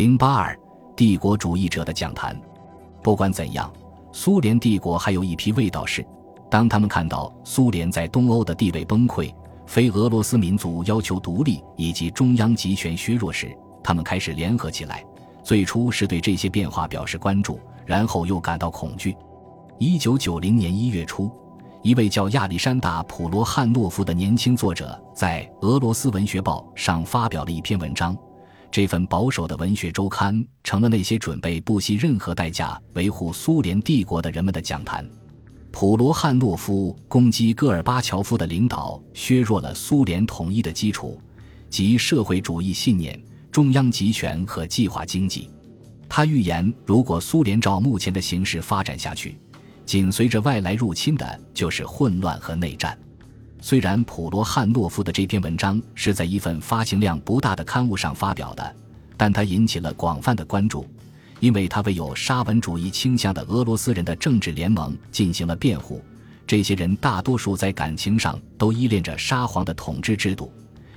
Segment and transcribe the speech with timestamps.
[0.00, 0.58] 零八二，
[0.96, 2.34] 帝国主义者的讲坛。
[3.02, 3.70] 不管怎样，
[4.12, 6.02] 苏联帝国还有一批卫道士。
[6.50, 9.30] 当他们看到苏联在东欧的地位崩溃，
[9.66, 15.04] 非俄罗斯民族要求独立以及中央集权削弱时，他们开始联合起来。
[15.44, 19.14] 最初是对这些变化表示关注，然后又感到恐惧。
[19.76, 21.30] 一九九零年一月初，
[21.82, 28.16] 一位叫亚历山大·普罗汉诺夫的年轻作者在《俄罗斯文学报》上发表了一篇文章。
[28.70, 35.04] 这份保守的文学周刊成了那些准备不惜任何代价维护苏联帝国的人们的讲坛。
[35.72, 41.20] 普罗汉诺夫攻击戈尔巴乔夫的领导，削弱了苏联统一的基础，
[41.68, 45.50] 即社会主义信念、中央集权和计划经济。
[46.08, 49.38] 他预言，如果苏联照目前的形势发展下去，
[49.86, 52.98] 紧随着外来入侵的就是混乱和内战。
[53.60, 58.74] 虽然普罗汉诺夫的这篇文章是在一份发行量不大的刊物上发表的，
[59.16, 60.86] 但他引起了广泛的关注，
[61.40, 66.02] 因为他为有沙文主义倾向的俄罗斯人的政治联盟进行了辩护。
[66.46, 70.50] 这些人大多数在感情上都依恋着沙皇的统治制度，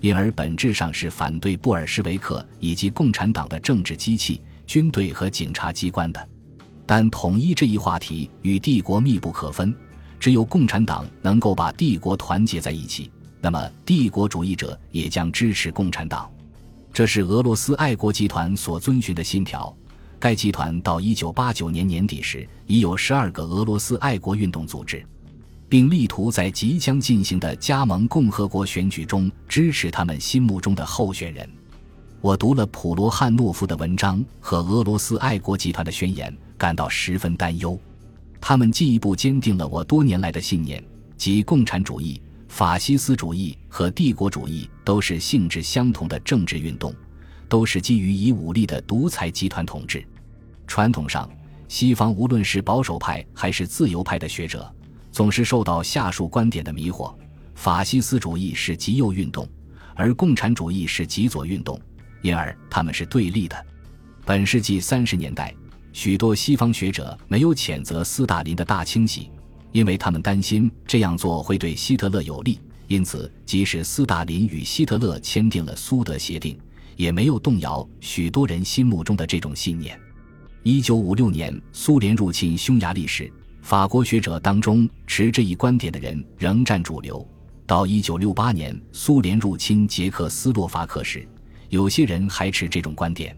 [0.00, 6.28] 因而本质上是反对布尔什维克以及共产党的政治机器、军队和警察机关的。
[6.84, 9.74] 但统一这一话题与帝国密不可分。
[10.18, 16.30] 只有共产党能够把帝国团结在一起，那么帝国主义者也将支持共产党。
[16.92, 19.74] 这是俄罗斯爱国集团所遵循的信条。
[20.18, 25.06] 该集团到一九八九年年底时，已有十二个俄罗斯爱国运动组织，
[25.68, 31.48] 并力图在即将进行的加盟共和国选举中支持他们心目中的候选人。
[32.20, 37.78] 我读了普罗汉诺夫的文章和俄罗斯爱国集团的宣言，感到十分担忧。
[38.40, 40.82] 他们进一步坚定了我多年来的信念，
[41.16, 46.94] 即共产主义、法西斯主义和帝国主义都是性质相同的政治运动，
[47.48, 50.06] 都是基于以武力的独裁集团统治。
[50.66, 51.28] 传统上，
[51.66, 54.72] 西方无论是保守派还是自由派的学者，
[55.10, 57.14] 总是受到下述观点的迷惑：
[57.54, 59.46] 法西斯主义是极右运动，
[59.94, 61.78] 而共产主义是极左运动，
[62.22, 63.66] 因而他们是对立的。
[64.24, 65.54] 本世纪三十年代。
[65.98, 69.28] 许多西方学者没有谴责斯大林的大清洗，
[69.72, 72.60] 因为他们担心这样做会对希特勒有利。
[72.86, 76.56] 因此，即使斯大林与希特勒签订了苏德协定，
[76.94, 79.98] 也没有动摇许多人心目中的这种信念。
[80.62, 83.28] 一九五六年，苏联入侵匈牙利时，
[83.60, 87.28] 法国学者当中持这一观点的人仍占主流。
[87.66, 91.28] 到一九六八年，苏联入侵捷克斯洛伐克时，
[91.70, 93.36] 有些人还持这种观点。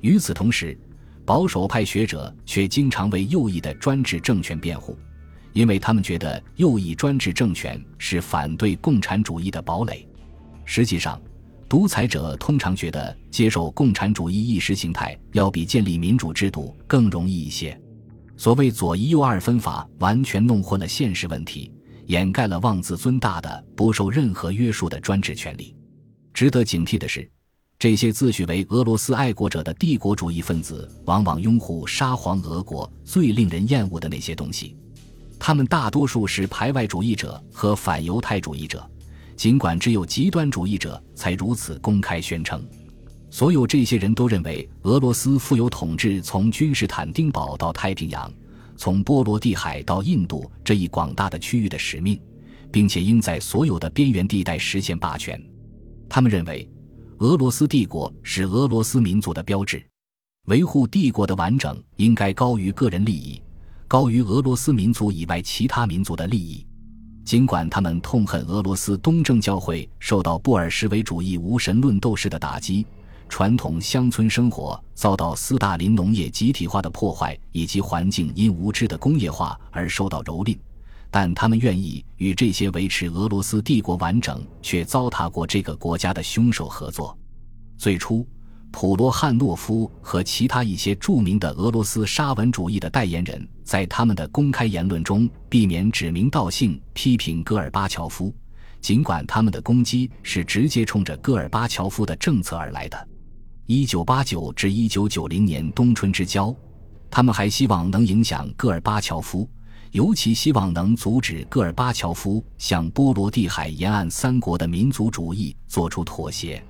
[0.00, 0.76] 与此同时，
[1.24, 4.98] 保守派学者却经常为右翼的专制政权辩护，
[5.52, 10.06] 因为他们觉得右翼专制政权是反对共产主义的堡垒。
[10.64, 11.20] 实际上，
[11.68, 17.78] 独裁者通常觉得接受共产主义意识形态要比建立民主制度更容易一些。
[18.36, 21.72] 所谓左一右二分法，完全弄混了现实问题，
[22.06, 25.74] 掩盖了妄自尊大的、不受任何约束的专制权利。
[26.34, 27.31] 值得警惕的是。
[27.82, 34.76] 这些自诩为俄罗斯爱国者的帝国主义分子，往往拥护沙皇俄国最令人厌恶的那些东西。
[35.36, 38.88] 他们大多数是排外主义者和反犹太主义者，
[39.34, 42.64] 尽管只有极端主义者才如此公开宣称。
[43.30, 48.32] 所有这些人都认为，俄罗斯负有统治从君士坦丁堡到太平洋，
[48.76, 52.16] 从波罗的海到印度这一广大的区域的使命，
[52.70, 55.44] 并且应在所有的边缘地带实现霸权。
[56.08, 56.71] 他们认为。
[57.22, 59.80] 俄罗斯帝国是俄罗斯民族的标志，
[60.48, 63.40] 维护帝国的完整应该高于个人利益，
[63.86, 66.66] 高于俄罗斯民族以外其他民族的利益。
[67.24, 72.84] 尽管他们痛恨俄罗斯东正教会受到布尔什维主义无神论斗士的打击，
[73.28, 80.58] 传统乡村生活遭到斯大林农业集体化的破坏，以及环境因无知的工业化而受到蹂躏。
[81.12, 87.16] 但他们愿意与这些维持俄罗斯帝国完整却糟蹋过这个国家的凶手合作。
[87.76, 88.26] 最初，
[88.70, 98.34] 普罗汉诺夫和其他一些著名的俄罗斯沙文主义的代言人，在他们的公开言论中避免指名道姓批评戈尔巴乔夫，
[98.80, 103.08] 尽管他们的攻击是直接冲着戈尔巴乔夫的政策而来的。
[103.66, 106.56] 一九八九至一九九零年冬春之交，
[107.10, 109.46] 他们还希望能影响戈尔巴乔夫。
[109.92, 116.64] 尤其希望能阻止戈尔巴乔夫向波罗的海沿岸三国的民族主义做出妥协，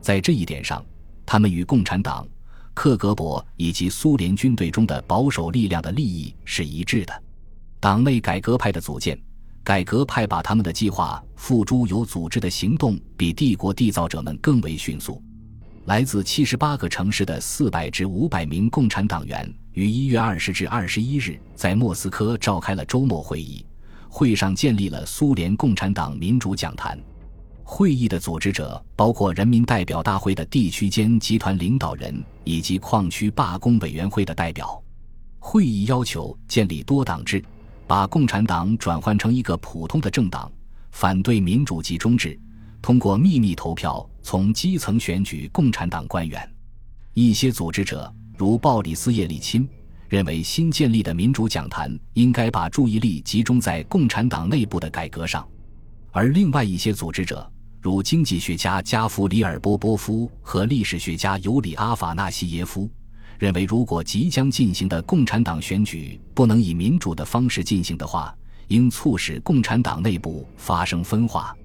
[0.00, 0.84] 在这一点上，
[1.26, 2.24] 他们与共产党、
[2.72, 7.22] 克格勃以及苏联军队中的保守力量的利益是一致的。
[7.80, 9.20] 党内改革派的组建，
[9.64, 15.20] 改革派把他们的计划付诸有组织的行动，比帝国缔造者们更为迅速。
[15.90, 23.66] 来自七十八个城市的四百至五百名共产党员于一月二十至二十一日在莫斯科召开了周末会议，
[24.08, 26.96] 会上建立了苏联共产党民主讲坛。
[27.64, 34.80] 会议的组织者包括人民代表大会的地区间集团领导人以及矿区罢工委员会的代表。
[35.40, 37.44] 会议要求建立多党制，
[37.88, 40.48] 把共产党转换成一个普通的政党，
[40.92, 42.38] 反对民主集中制，
[42.82, 46.50] 通过秘密投票从基层选举共产党官员。
[47.14, 49.68] 一些组织者如鲍里斯·叶利钦
[50.08, 55.46] 认为，新建立的民主讲坛应该把注意力集中在共产党内部的改革上，
[56.10, 57.50] 而另外一些组织者。
[57.82, 62.90] 如经济学家加夫里尔波波夫和历史学家尤里阿法纳西耶夫
[63.38, 68.36] 认为，如果即将进行的共产党选举不能以民主的方式进行的话，
[68.68, 71.56] 应促使共产党内部发生分化。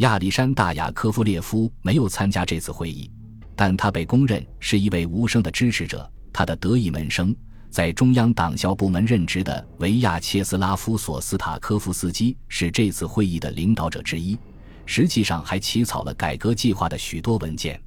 [0.00, 3.10] 亚历山大雅科夫列夫没有参加这次会议，
[3.54, 6.10] 但他被公认是一位无声的支持者。
[6.32, 7.36] 他的得意门生，
[7.68, 14.38] 在中央党校部门任职的维亚切斯拉夫索斯塔科夫斯基是这次会议的领导者之一。
[14.86, 17.78] 实际上还起草了改革计划的许多文件。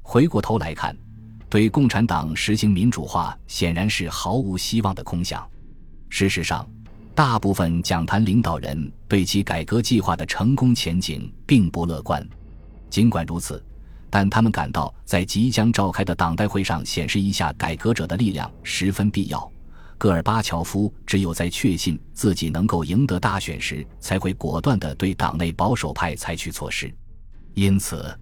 [0.00, 0.96] 回过头来看，
[1.48, 5.48] 对共产党实行民主化显然是毫无希望的空想。
[6.08, 6.68] 事实上，
[7.14, 12.26] 大部分讲坛领导人对其改革计划的成功前景并不乐观。
[12.88, 13.62] 尽管如此，
[14.08, 19.50] 但他们感到在即将召开的党代会上显示一下改革者的力量十分必要。
[19.98, 26.92] 戈尔巴乔夫只有在确信自己能够赢得大选时，才会果断地对党内保守派采取措施。
[27.54, 28.18] 因此，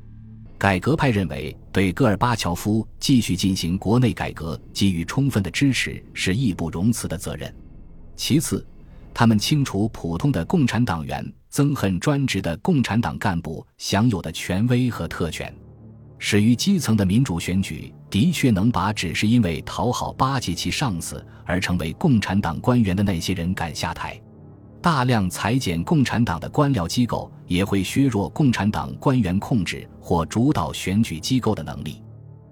[0.58, 7.54] 改革派认为对戈尔巴乔夫继续进行国内改革给予充分的支持是义不容辞的责任。
[8.14, 8.66] 其次，
[9.12, 15.54] 他们清除普通的共产党员，憎恨专职的共产党干部享有的权威和特权。
[16.18, 24.20] 始于基层的民主选举的确能把只是因为讨好巴结其上司而成为共产党官员的那些人赶下台。
[24.82, 32.02] 大量裁减共产党的官僚机构也会削弱共产党官员控制或主导选举机构的能力。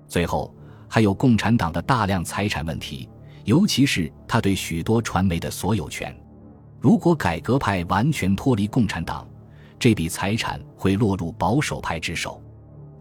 [0.07, 0.55] 最后，
[0.89, 3.09] 还有共产党的大量财产问题，
[3.45, 6.15] 尤其是他对许多传媒的所有权。
[6.81, 9.27] 如果改革派完全脱离共产党，
[9.79, 12.43] 这笔财产会落入保守派之手。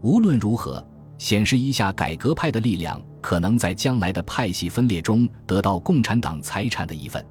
[0.00, 0.84] 无论如何，
[1.16, 7.24] 显示一下改革派的力量可能在将来的派系分裂中得到共产党财产的一份。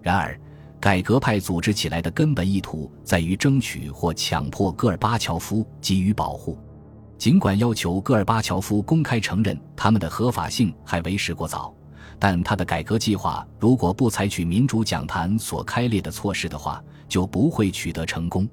[0.00, 0.38] 然而，
[0.80, 6.58] 改革派组织起来的根本意图在于争取或强迫戈尔巴乔夫给予保护。
[7.16, 11.72] 尽管要求戈尔巴乔夫公开承认他们的合法性还为时过早，
[12.24, 18.48] 但他的改革计划如果不采取民主讲坛所开列的措施的话，就不会取得成功。